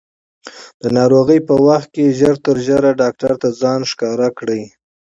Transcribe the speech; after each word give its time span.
د 0.81 0.83
ناروغۍ 0.97 1.39
په 1.47 1.55
وخت 1.67 1.87
کې 1.95 2.15
ژر 2.19 2.35
تر 2.45 2.55
ژره 2.65 2.91
ډاکټر 3.01 3.31
ته 3.41 3.47
ځان 3.61 3.81
ښکاره 3.91 4.29
کړئ. 4.37 4.61